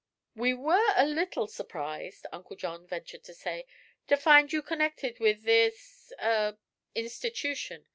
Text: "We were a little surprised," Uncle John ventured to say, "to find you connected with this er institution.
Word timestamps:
"We 0.35 0.55
were 0.55 0.91
a 0.95 1.05
little 1.05 1.45
surprised," 1.45 2.25
Uncle 2.31 2.55
John 2.55 2.87
ventured 2.87 3.23
to 3.25 3.35
say, 3.35 3.67
"to 4.07 4.17
find 4.17 4.51
you 4.51 4.63
connected 4.63 5.19
with 5.19 5.43
this 5.43 6.11
er 6.19 6.57
institution. 6.95 7.85